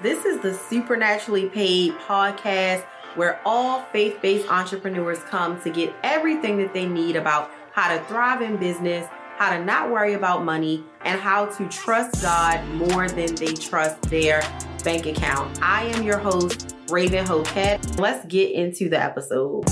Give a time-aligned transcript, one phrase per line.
[0.00, 2.84] This is the Supernaturally Paid podcast
[3.16, 8.00] where all faith based entrepreneurs come to get everything that they need about how to
[8.04, 9.08] thrive in business,
[9.38, 14.00] how to not worry about money, and how to trust God more than they trust
[14.02, 14.40] their
[14.84, 15.58] bank account.
[15.60, 17.98] I am your host, Raven Hoquette.
[17.98, 19.64] Let's get into the episode.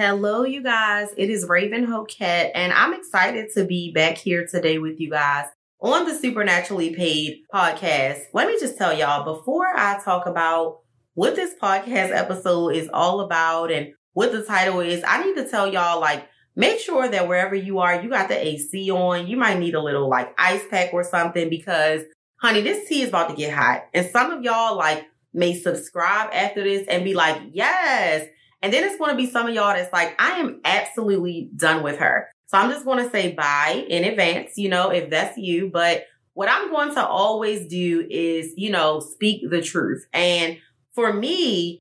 [0.00, 1.10] Hello, you guys.
[1.18, 5.44] It is Raven Hoquette, and I'm excited to be back here today with you guys
[5.78, 8.22] on the Supernaturally Paid podcast.
[8.32, 10.78] Let me just tell y'all before I talk about
[11.12, 15.46] what this podcast episode is all about and what the title is, I need to
[15.46, 19.26] tell y'all like, make sure that wherever you are, you got the AC on.
[19.26, 22.04] You might need a little like ice pack or something because,
[22.36, 23.82] honey, this tea is about to get hot.
[23.92, 28.26] And some of y'all like may subscribe after this and be like, yes.
[28.62, 31.82] And then it's going to be some of y'all that's like, I am absolutely done
[31.82, 32.28] with her.
[32.46, 35.70] So I'm just going to say bye in advance, you know, if that's you.
[35.72, 40.04] But what I'm going to always do is, you know, speak the truth.
[40.12, 40.58] And
[40.94, 41.78] for me,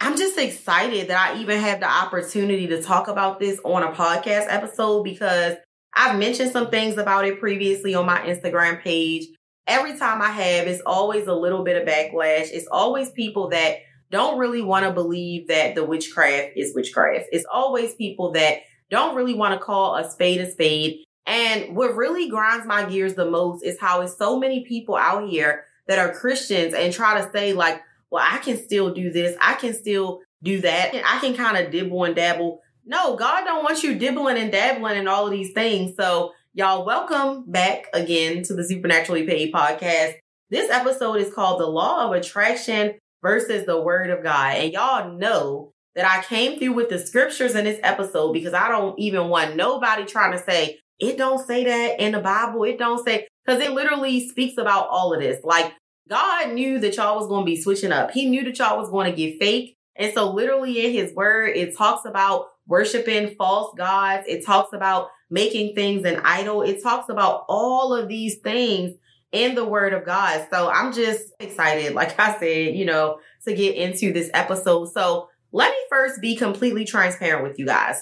[0.00, 3.92] I'm just excited that I even have the opportunity to talk about this on a
[3.92, 5.56] podcast episode because
[5.94, 9.26] I've mentioned some things about it previously on my Instagram page.
[9.66, 12.48] Every time I have, it's always a little bit of backlash.
[12.52, 13.76] It's always people that
[14.12, 17.26] don't really want to believe that the witchcraft is witchcraft.
[17.32, 18.58] It's always people that
[18.90, 21.02] don't really want to call a spade a spade.
[21.26, 25.28] And what really grinds my gears the most is how it's so many people out
[25.28, 27.80] here that are Christians and try to say like,
[28.10, 29.34] well, I can still do this.
[29.40, 30.94] I can still do that.
[30.94, 32.60] I can kind of dibble and dabble.
[32.84, 35.94] No, God don't want you dibbling and dabbling and all of these things.
[35.96, 40.16] So y'all welcome back again to the Supernaturally Paid podcast.
[40.50, 44.56] This episode is called The Law of Attraction versus the word of God.
[44.56, 48.68] And y'all know that I came through with the scriptures in this episode because I
[48.68, 52.64] don't even want nobody trying to say, it don't say that in the Bible.
[52.64, 55.38] It don't say, because it literally speaks about all of this.
[55.44, 55.72] Like
[56.08, 58.10] God knew that y'all was going to be switching up.
[58.10, 59.76] He knew that y'all was going to get fake.
[59.96, 64.24] And so literally in his word, it talks about worshiping false gods.
[64.26, 66.62] It talks about making things an idol.
[66.62, 68.94] It talks about all of these things
[69.32, 70.46] in the word of God.
[70.50, 74.92] So I'm just excited, like I said, you know, to get into this episode.
[74.92, 78.00] So let me first be completely transparent with you guys.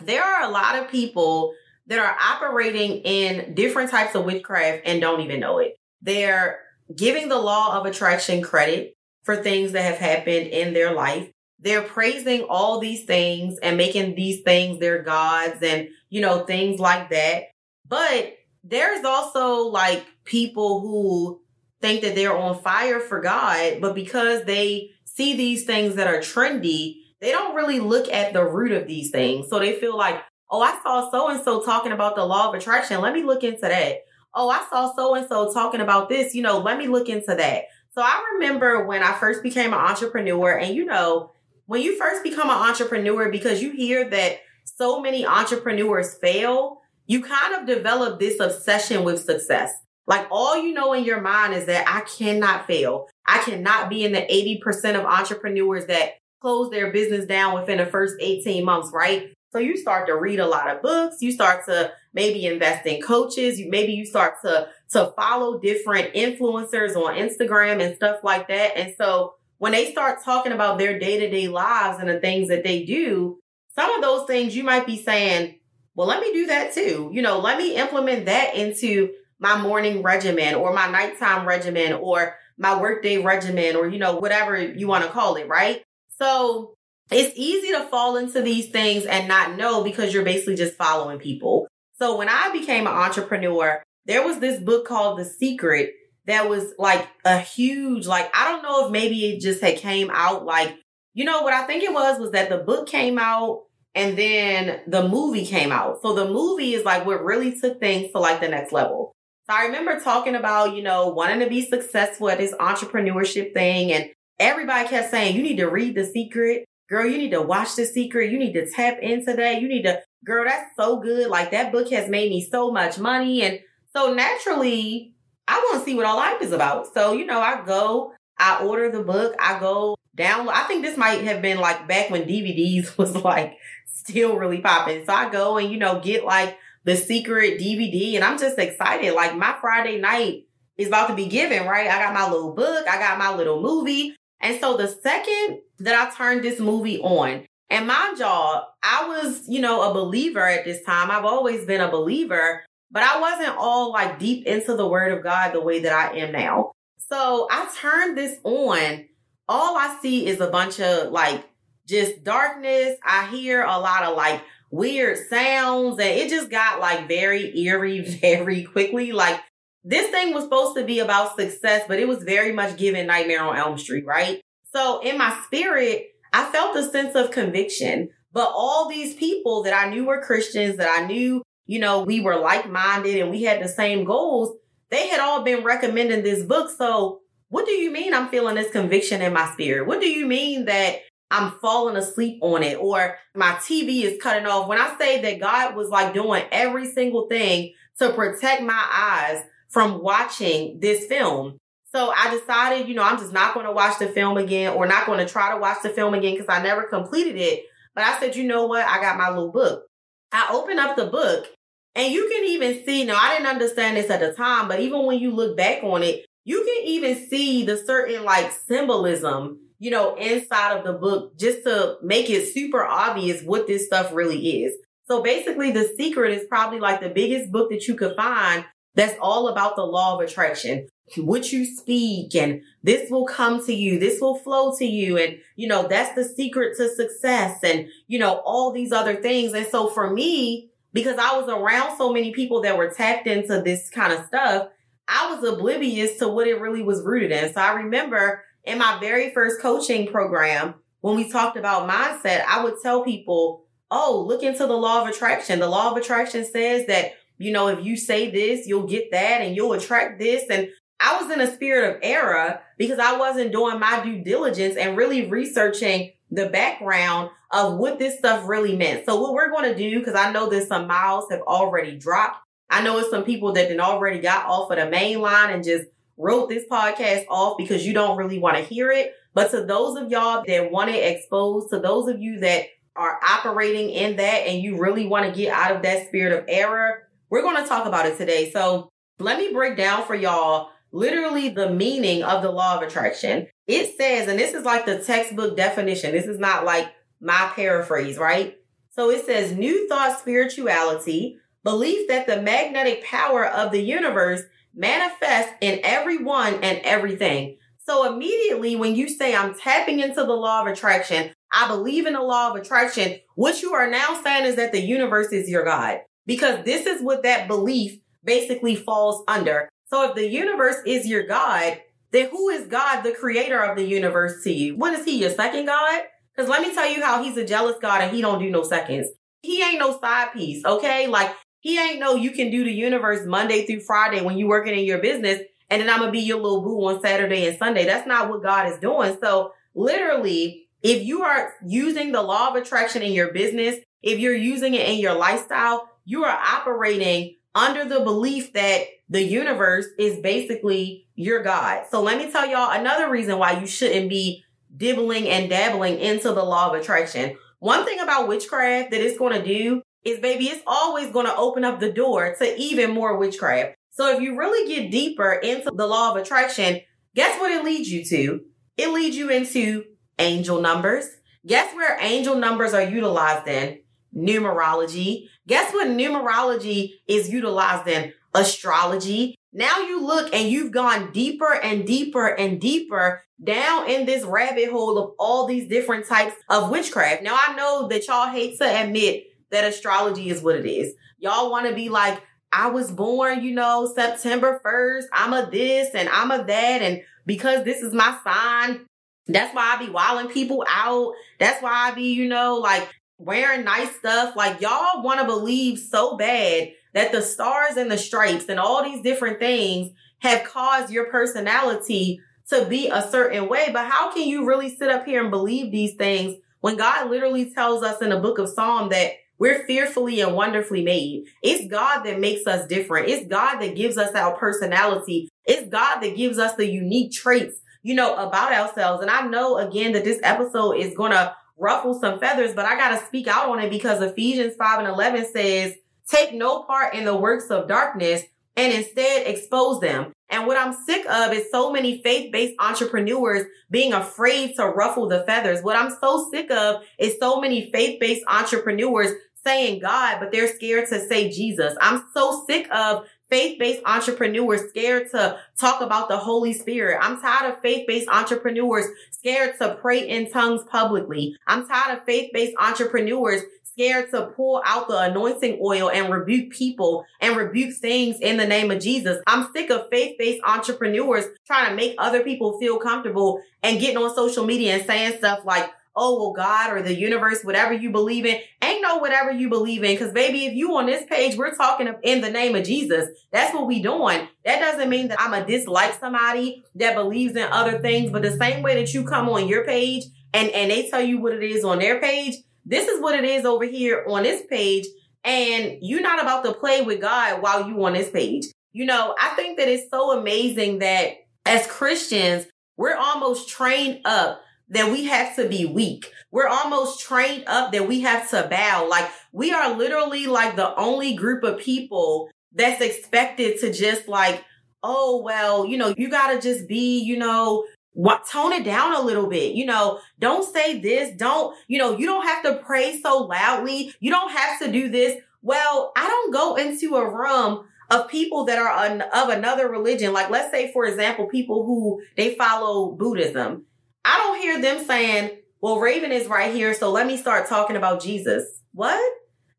[0.00, 1.52] There are a lot of people
[1.86, 5.76] that are operating in different types of witchcraft and don't even know it.
[6.02, 6.60] They're
[6.96, 11.30] giving the law of attraction credit for things that have happened in their life.
[11.58, 16.80] They're praising all these things and making these things their gods and, you know, things
[16.80, 17.44] like that.
[17.86, 21.42] But there's also like people who
[21.82, 26.18] think that they're on fire for God, but because they see these things that are
[26.18, 29.48] trendy, they don't really look at the root of these things.
[29.48, 32.54] So they feel like, oh, I saw so and so talking about the law of
[32.54, 33.00] attraction.
[33.00, 34.04] Let me look into that.
[34.32, 36.34] Oh, I saw so and so talking about this.
[36.34, 37.64] You know, let me look into that.
[37.92, 41.32] So I remember when I first became an entrepreneur, and you know,
[41.66, 47.20] when you first become an entrepreneur, because you hear that so many entrepreneurs fail, you
[47.20, 49.72] kind of develop this obsession with success.
[50.06, 53.08] Like all you know in your mind is that I cannot fail.
[53.26, 54.20] I cannot be in the
[54.62, 59.32] 80% of entrepreneurs that close their business down within the first 18 months, right?
[59.52, 61.16] So you start to read a lot of books.
[61.20, 63.58] You start to maybe invest in coaches.
[63.58, 68.76] You maybe you start to to follow different influencers on Instagram and stuff like that.
[68.76, 72.84] And so when they start talking about their day-to-day lives and the things that they
[72.84, 73.38] do,
[73.76, 75.58] some of those things you might be saying,
[75.94, 77.10] well, let me do that too.
[77.12, 79.10] You know, let me implement that into
[79.40, 84.62] my morning regimen or my nighttime regimen or my workday regimen or, you know, whatever
[84.62, 85.82] you want to call it, right?
[86.18, 86.74] So
[87.10, 91.18] it's easy to fall into these things and not know because you're basically just following
[91.18, 91.66] people.
[91.98, 95.92] So when I became an entrepreneur, there was this book called The Secret
[96.26, 100.10] that was like a huge, like, I don't know if maybe it just had came
[100.12, 100.76] out like,
[101.14, 103.62] you know, what I think it was was that the book came out
[103.94, 106.02] and then the movie came out.
[106.02, 109.12] So the movie is like what really took things to like the next level.
[109.50, 113.90] So I remember talking about, you know, wanting to be successful at this entrepreneurship thing.
[113.90, 116.66] And everybody kept saying, you need to read The Secret.
[116.88, 118.30] Girl, you need to watch The Secret.
[118.30, 119.60] You need to tap into that.
[119.60, 121.28] You need to, girl, that's so good.
[121.30, 123.42] Like that book has made me so much money.
[123.42, 123.58] And
[123.92, 125.14] so naturally,
[125.48, 126.94] I want to see what all life is about.
[126.94, 130.52] So, you know, I go, I order the book, I go download.
[130.52, 133.56] I think this might have been like back when DVDs was like
[133.88, 135.04] still really popping.
[135.06, 139.14] So I go and, you know, get like the secret DVD and I'm just excited.
[139.14, 140.46] Like my Friday night
[140.76, 141.88] is about to be given, right?
[141.88, 144.14] I got my little book, I got my little movie.
[144.40, 149.44] And so the second that I turned this movie on, and mind y'all, I was,
[149.48, 151.10] you know, a believer at this time.
[151.10, 155.22] I've always been a believer, but I wasn't all like deep into the word of
[155.22, 156.72] God the way that I am now.
[156.98, 159.04] So I turned this on.
[159.48, 161.44] All I see is a bunch of like
[161.86, 162.96] just darkness.
[163.04, 168.00] I hear a lot of like weird sounds and it just got like very eerie
[168.20, 169.12] very quickly.
[169.12, 169.40] Like
[169.84, 173.42] this thing was supposed to be about success, but it was very much given Nightmare
[173.42, 174.40] on Elm Street, right?
[174.72, 178.10] So in my spirit, I felt a sense of conviction.
[178.32, 182.20] But all these people that I knew were Christians, that I knew, you know, we
[182.20, 184.56] were like minded and we had the same goals,
[184.90, 186.70] they had all been recommending this book.
[186.76, 189.86] So what do you mean I'm feeling this conviction in my spirit?
[189.86, 194.46] What do you mean that I'm falling asleep on it or my TV is cutting
[194.46, 194.68] off?
[194.68, 199.42] When I say that God was like doing every single thing to protect my eyes
[199.68, 201.58] from watching this film.
[201.92, 204.86] So I decided, you know, I'm just not going to watch the film again or
[204.86, 207.64] not going to try to watch the film again because I never completed it.
[207.94, 208.86] But I said, you know what?
[208.86, 209.84] I got my little book.
[210.32, 211.48] I opened up the book
[211.94, 215.06] and you can even see, now I didn't understand this at the time, but even
[215.06, 219.90] when you look back on it, you can even see the certain like symbolism, you
[219.90, 224.62] know, inside of the book just to make it super obvious what this stuff really
[224.62, 224.74] is.
[225.08, 229.16] So basically the secret is probably like the biggest book that you could find that's
[229.20, 230.86] all about the law of attraction.
[231.16, 233.98] What you speak and this will come to you.
[233.98, 235.16] This will flow to you.
[235.16, 239.54] And, you know, that's the secret to success and, you know, all these other things.
[239.54, 243.62] And so for me, because I was around so many people that were tapped into
[243.62, 244.68] this kind of stuff,
[245.08, 247.52] I was oblivious to what it really was rooted in.
[247.52, 252.62] So I remember in my very first coaching program, when we talked about mindset, I
[252.64, 255.58] would tell people, Oh, look into the law of attraction.
[255.58, 259.40] The law of attraction says that you know, if you say this, you'll get that
[259.40, 260.44] and you'll attract this.
[260.50, 260.68] And
[261.00, 264.94] I was in a spirit of error because I wasn't doing my due diligence and
[264.94, 269.06] really researching the background of what this stuff really meant.
[269.06, 272.36] So what we're going to do, because I know that some miles have already dropped.
[272.68, 275.64] I know it's some people that then already got off of the main line and
[275.64, 275.86] just
[276.20, 279.14] wrote this podcast off because you don't really want to hear it.
[279.34, 283.18] But to those of y'all that want it exposed, to those of you that are
[283.26, 287.08] operating in that and you really want to get out of that spirit of error,
[287.30, 288.50] we're going to talk about it today.
[288.50, 293.46] So let me break down for y'all literally the meaning of the law of attraction.
[293.66, 296.12] It says, and this is like the textbook definition.
[296.12, 298.56] This is not like my paraphrase, right?
[298.90, 304.42] So it says new thought spirituality, belief that the magnetic power of the universe
[304.74, 307.58] manifests in everyone and everything.
[307.78, 312.12] So immediately when you say I'm tapping into the law of attraction, I believe in
[312.12, 315.64] the law of attraction, what you are now saying is that the universe is your
[315.64, 319.68] God because this is what that belief basically falls under.
[319.88, 321.80] So if the universe is your God,
[322.12, 324.76] then who is God, the creator of the universe to you?
[324.76, 326.02] What is he, your second God?
[326.34, 328.62] Because let me tell you how he's a jealous God and he don't do no
[328.62, 329.08] seconds.
[329.42, 331.06] He ain't no side piece, okay?
[331.06, 334.74] Like he ain't know you can do the universe Monday through Friday when you working
[334.74, 335.40] in your business
[335.70, 337.86] and then I'm gonna be your little boo on Saturday and Sunday.
[337.86, 339.16] That's not what God is doing.
[339.22, 344.34] So literally, if you are using the law of attraction in your business, if you're
[344.34, 350.18] using it in your lifestyle, you are operating under the belief that the universe is
[350.18, 351.84] basically your God.
[351.90, 354.44] So let me tell y'all another reason why you shouldn't be
[354.76, 357.36] dibbling and dabbling into the law of attraction.
[357.58, 361.36] One thing about witchcraft that it's going to do is baby, it's always going to
[361.36, 363.76] open up the door to even more witchcraft.
[363.90, 366.80] So if you really get deeper into the law of attraction,
[367.14, 368.40] guess what it leads you to?
[368.76, 369.84] It leads you into
[370.18, 371.06] angel numbers.
[371.46, 373.80] Guess where angel numbers are utilized in?
[374.16, 375.28] Numerology.
[375.46, 378.12] Guess what numerology is utilized in?
[378.34, 379.36] Astrology.
[379.52, 384.70] Now you look and you've gone deeper and deeper and deeper down in this rabbit
[384.70, 387.22] hole of all these different types of witchcraft.
[387.22, 390.94] Now I know that y'all hate to admit that astrology is what it is.
[391.18, 395.04] Y'all want to be like, I was born, you know, September 1st.
[395.12, 396.82] I'm a this and I'm a that.
[396.82, 398.86] And because this is my sign,
[399.28, 401.12] that's why I be wilding people out.
[401.38, 402.88] That's why I be, you know, like
[403.18, 404.34] wearing nice stuff.
[404.34, 408.82] Like y'all want to believe so bad that the stars and the stripes and all
[408.82, 413.70] these different things have caused your personality to be a certain way.
[413.72, 417.52] But how can you really sit up here and believe these things when God literally
[417.52, 421.24] tells us in the book of Psalm that we're fearfully and wonderfully made.
[421.42, 423.08] It's God that makes us different.
[423.08, 425.28] It's God that gives us our personality.
[425.46, 429.02] It's God that gives us the unique traits, you know, about ourselves.
[429.02, 432.76] And I know again that this episode is going to ruffle some feathers, but I
[432.76, 435.74] got to speak out on it because Ephesians 5 and 11 says,
[436.06, 438.22] take no part in the works of darkness
[438.56, 440.12] and instead expose them.
[440.28, 445.24] And what I'm sick of is so many faith-based entrepreneurs being afraid to ruffle the
[445.24, 445.60] feathers.
[445.62, 449.12] What I'm so sick of is so many faith-based entrepreneurs
[449.44, 451.76] saying God, but they're scared to say Jesus.
[451.80, 456.98] I'm so sick of faith-based entrepreneurs scared to talk about the Holy Spirit.
[457.00, 461.36] I'm tired of faith-based entrepreneurs scared to pray in tongues publicly.
[461.46, 467.04] I'm tired of faith-based entrepreneurs scared to pull out the anointing oil and rebuke people
[467.20, 469.22] and rebuke things in the name of Jesus.
[469.28, 474.14] I'm sick of faith-based entrepreneurs trying to make other people feel comfortable and getting on
[474.14, 478.24] social media and saying stuff like, oh, well, God or the universe, whatever you believe
[478.24, 479.96] in, ain't no whatever you believe in.
[479.98, 483.08] Cause baby, if you on this page, we're talking in the name of Jesus.
[483.32, 484.28] That's what we doing.
[484.44, 488.36] That doesn't mean that I'm a dislike somebody that believes in other things, but the
[488.36, 491.42] same way that you come on your page and, and they tell you what it
[491.42, 494.86] is on their page, this is what it is over here on this page.
[495.24, 498.46] And you're not about to play with God while you on this page.
[498.72, 504.40] You know, I think that it's so amazing that as Christians, we're almost trained up
[504.70, 506.10] that we have to be weak.
[506.30, 508.86] We're almost trained up that we have to bow.
[508.88, 514.44] Like we are literally like the only group of people that's expected to just like,
[514.82, 519.02] oh, well, you know, you gotta just be, you know, what tone it down a
[519.02, 519.54] little bit.
[519.54, 521.16] You know, don't say this.
[521.16, 523.92] Don't, you know, you don't have to pray so loudly.
[524.00, 525.20] You don't have to do this.
[525.42, 530.12] Well, I don't go into a room of people that are of another religion.
[530.12, 533.64] Like, let's say, for example, people who they follow Buddhism
[534.10, 537.76] I don't hear them saying, well, Raven is right here, so let me start talking
[537.76, 538.44] about Jesus.
[538.72, 539.00] What?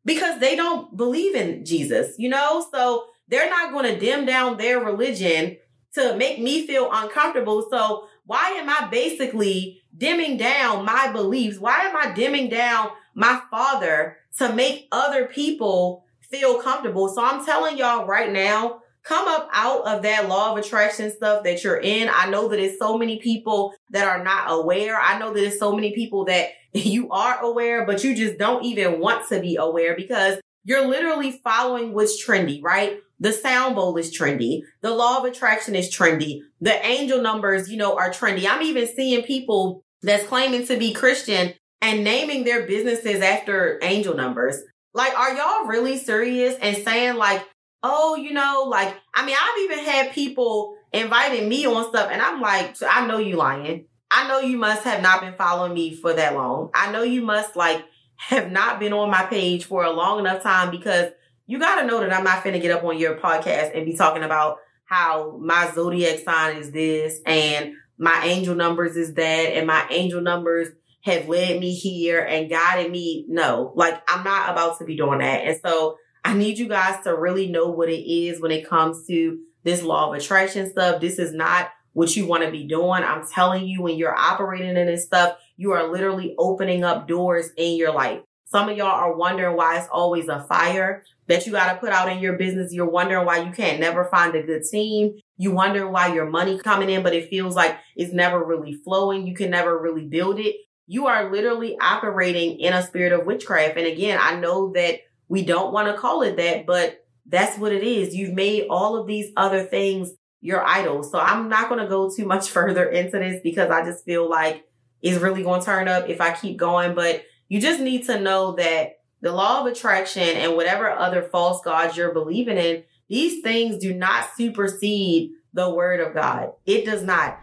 [0.04, 2.66] Because they don't believe in Jesus, you know?
[2.70, 5.56] So they're not going to dim down their religion
[5.94, 7.66] to make me feel uncomfortable.
[7.70, 11.58] So why am I basically dimming down my beliefs?
[11.58, 17.08] Why am I dimming down my father to make other people feel comfortable?
[17.08, 21.44] So I'm telling y'all right now, come up out of that law of attraction stuff
[21.44, 22.08] that you're in.
[22.12, 24.98] I know that it's so many people that are not aware.
[24.98, 28.64] I know that it's so many people that you are aware, but you just don't
[28.64, 33.00] even want to be aware because you're literally following what's trendy, right?
[33.18, 34.60] The sound bowl is trendy.
[34.80, 36.40] The law of attraction is trendy.
[36.60, 38.46] The angel numbers, you know, are trendy.
[38.48, 44.14] I'm even seeing people that's claiming to be Christian and naming their businesses after angel
[44.14, 44.56] numbers.
[44.94, 47.44] Like, are y'all really serious and saying like,
[47.82, 52.20] oh, you know, like, I mean, I've even had people inviting me on stuff and
[52.20, 53.86] I'm like, I know you lying.
[54.10, 56.70] I know you must have not been following me for that long.
[56.74, 57.84] I know you must like
[58.16, 61.10] have not been on my page for a long enough time because
[61.46, 63.96] you got to know that I'm not finna get up on your podcast and be
[63.96, 69.66] talking about how my zodiac sign is this and my angel numbers is that and
[69.66, 70.68] my angel numbers
[71.02, 73.24] have led me here and guided me.
[73.28, 75.44] No, like I'm not about to be doing that.
[75.44, 79.06] And so I need you guys to really know what it is when it comes
[79.08, 81.00] to this law of attraction stuff.
[81.00, 83.02] This is not what you want to be doing.
[83.02, 87.50] I'm telling you, when you're operating in this stuff, you are literally opening up doors
[87.56, 88.20] in your life.
[88.46, 91.90] Some of y'all are wondering why it's always a fire that you got to put
[91.90, 92.72] out in your business.
[92.72, 95.14] You're wondering why you can't never find a good team.
[95.38, 99.26] You wonder why your money coming in, but it feels like it's never really flowing.
[99.26, 100.56] You can never really build it.
[100.86, 103.78] You are literally operating in a spirit of witchcraft.
[103.78, 105.00] And again, I know that
[105.32, 108.14] we don't want to call it that, but that's what it is.
[108.14, 110.12] You've made all of these other things
[110.42, 111.10] your idols.
[111.10, 114.28] So I'm not going to go too much further into this because I just feel
[114.28, 114.66] like
[115.00, 116.94] it's really going to turn up if I keep going.
[116.94, 121.62] But you just need to know that the law of attraction and whatever other false
[121.62, 126.52] gods you're believing in, these things do not supersede the word of God.
[126.66, 127.40] It does not.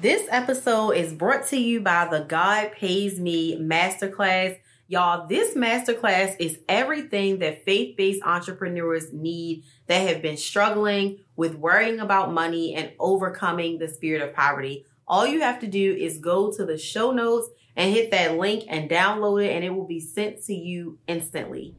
[0.00, 4.58] This episode is brought to you by the God Pays Me Masterclass.
[4.90, 11.54] Y'all, this masterclass is everything that faith based entrepreneurs need that have been struggling with
[11.54, 14.86] worrying about money and overcoming the spirit of poverty.
[15.06, 18.64] all you have to do is go to the show notes and hit that link
[18.66, 21.74] and download it, and it will be sent to you instantly.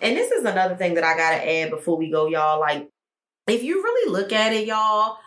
[0.00, 2.58] And this is another thing that I gotta add before we go, y'all.
[2.58, 2.88] Like,
[3.48, 5.18] if you really look at it, y'all,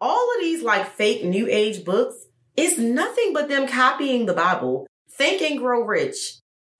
[0.00, 2.16] all of these like fake new age books,
[2.56, 4.86] it's nothing but them copying the Bible.
[5.18, 6.16] Think and grow rich.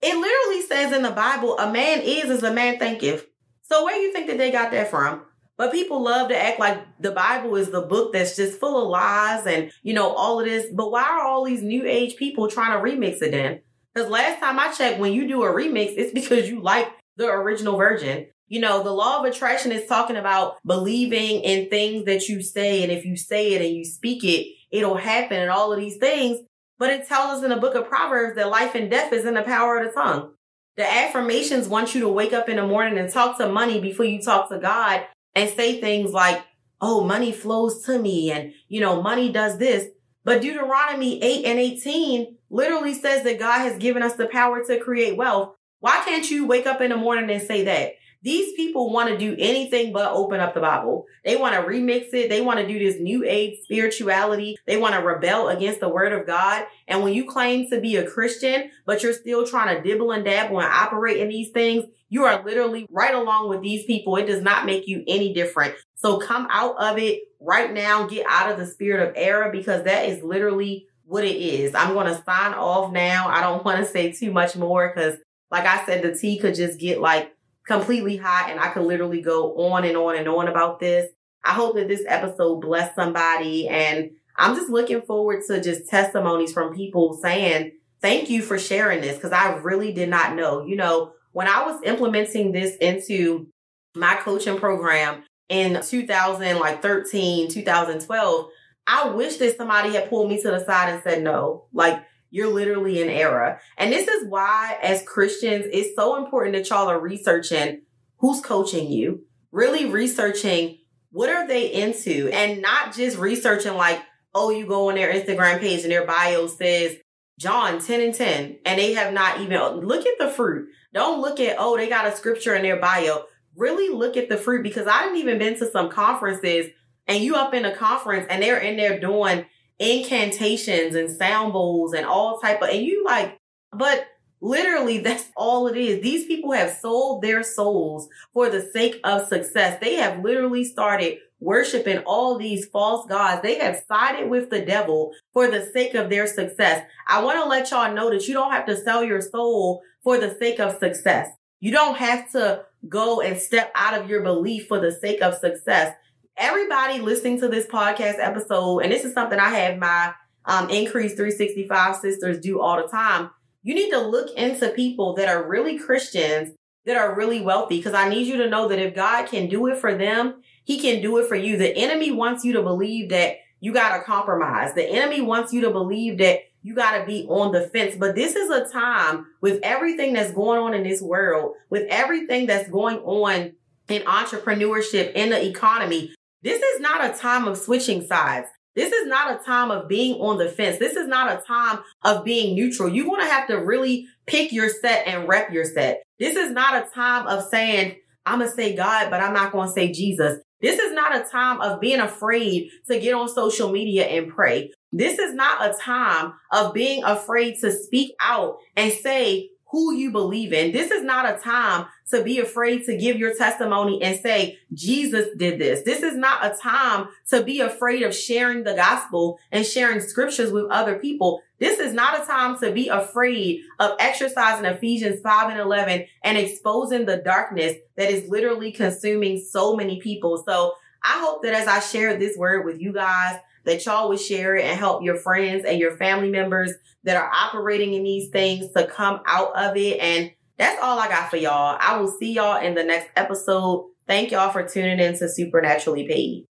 [0.01, 3.27] It literally says in the Bible, a man is as a man thinketh.
[3.63, 5.23] So where do you think that they got that from?
[5.57, 8.89] But people love to act like the Bible is the book that's just full of
[8.89, 10.67] lies and, you know, all of this.
[10.73, 13.59] But why are all these new age people trying to remix it then?
[13.93, 17.27] Because last time I checked, when you do a remix, it's because you like the
[17.27, 18.27] original version.
[18.47, 22.83] You know, the law of attraction is talking about believing in things that you say.
[22.83, 25.97] And if you say it and you speak it, it'll happen and all of these
[25.97, 26.39] things.
[26.79, 29.35] But it tells us in the book of Proverbs that life and death is in
[29.35, 30.31] the power of the tongue.
[30.77, 34.05] The affirmations want you to wake up in the morning and talk to money before
[34.05, 35.05] you talk to God
[35.35, 36.41] and say things like,
[36.79, 39.89] oh, money flows to me and, you know, money does this.
[40.23, 44.79] But Deuteronomy 8 and 18 literally says that God has given us the power to
[44.79, 45.55] create wealth.
[45.81, 47.93] Why can't you wake up in the morning and say that?
[48.21, 51.05] These people want to do anything but open up the Bible.
[51.23, 52.29] They want to remix it.
[52.29, 54.57] They want to do this new age spirituality.
[54.67, 56.65] They want to rebel against the word of God.
[56.87, 60.25] And when you claim to be a Christian, but you're still trying to dibble and
[60.25, 64.17] dabble and operate in these things, you are literally right along with these people.
[64.17, 65.75] It does not make you any different.
[65.95, 68.07] So come out of it right now.
[68.07, 71.73] Get out of the spirit of error because that is literally what it is.
[71.73, 73.27] I'm going to sign off now.
[73.29, 75.17] I don't want to say too much more because
[75.51, 77.33] like I said, the tea could just get like
[77.69, 81.11] completely hot and I could literally go on and on and on about this.
[81.45, 86.51] I hope that this episode blessed somebody and I'm just looking forward to just testimonies
[86.51, 90.65] from people saying, thank you for sharing this because I really did not know.
[90.65, 93.47] You know, when I was implementing this into
[93.95, 98.47] my coaching program in 2013, 2012,
[98.87, 102.53] I wish that somebody had pulled me to the side and said, no, like you're
[102.53, 103.59] literally in error.
[103.77, 107.81] And this is why, as Christians, it's so important that y'all are researching
[108.17, 110.77] who's coaching you, really researching
[111.11, 114.01] what are they into, and not just researching like,
[114.35, 116.97] oh, you go on their Instagram page and their bio says
[117.39, 120.69] John 10 and 10, and they have not even look at the fruit.
[120.93, 123.23] Don't look at, oh, they got a scripture in their bio.
[123.55, 126.67] Really look at the fruit because I didn't even been to some conferences
[127.07, 129.45] and you up in a conference and they're in there doing
[129.79, 133.37] incantations and sound bowls and all type of, and you like,
[133.71, 134.07] but
[134.41, 136.01] literally that's all it is.
[136.01, 139.79] These people have sold their souls for the sake of success.
[139.81, 143.41] They have literally started worshiping all these false gods.
[143.41, 146.85] They have sided with the devil for the sake of their success.
[147.07, 150.17] I want to let y'all know that you don't have to sell your soul for
[150.17, 151.29] the sake of success.
[151.61, 155.35] You don't have to go and step out of your belief for the sake of
[155.35, 155.95] success
[156.39, 160.13] everybody listening to this podcast episode, and this is something I have my
[160.45, 163.29] um, Increase 365 sisters do all the time.
[163.61, 167.93] You need to look into people that are really Christians, that are really wealthy, because
[167.93, 171.01] I need you to know that if God can do it for them, he can
[171.01, 171.57] do it for you.
[171.57, 174.73] The enemy wants you to believe that you got to compromise.
[174.73, 177.95] The enemy wants you to believe that you got to be on the fence.
[177.99, 182.47] But this is a time with everything that's going on in this world, with everything
[182.47, 183.51] that's going on
[183.89, 188.47] in entrepreneurship, in the economy, this is not a time of switching sides.
[188.75, 190.77] This is not a time of being on the fence.
[190.77, 192.87] This is not a time of being neutral.
[192.87, 196.03] You're going to have to really pick your set and rep your set.
[196.17, 199.51] This is not a time of saying, I'm going to say God, but I'm not
[199.51, 200.39] going to say Jesus.
[200.61, 204.71] This is not a time of being afraid to get on social media and pray.
[204.91, 210.11] This is not a time of being afraid to speak out and say who you
[210.11, 210.71] believe in.
[210.71, 215.27] This is not a time to be afraid to give your testimony and say, Jesus
[215.37, 215.83] did this.
[215.83, 220.51] This is not a time to be afraid of sharing the gospel and sharing scriptures
[220.51, 221.43] with other people.
[221.59, 226.37] This is not a time to be afraid of exercising Ephesians 5 and 11 and
[226.37, 230.43] exposing the darkness that is literally consuming so many people.
[230.47, 234.19] So I hope that as I share this word with you guys, that y'all would
[234.19, 238.29] share it and help your friends and your family members that are operating in these
[238.29, 239.99] things to come out of it.
[239.99, 241.77] And that's all I got for y'all.
[241.79, 243.89] I will see y'all in the next episode.
[244.07, 246.48] Thank y'all for tuning in to Supernaturally Paid.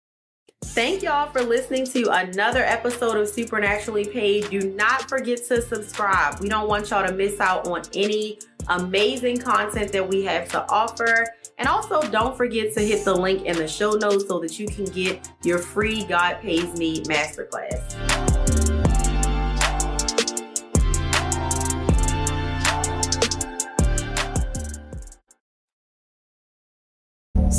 [0.76, 4.50] Thank y'all for listening to another episode of Supernaturally Paid.
[4.50, 6.42] Do not forget to subscribe.
[6.42, 10.70] We don't want y'all to miss out on any amazing content that we have to
[10.70, 11.28] offer.
[11.58, 14.68] And also, don't forget to hit the link in the show notes so that you
[14.68, 18.15] can get your free God Pays Me masterclass.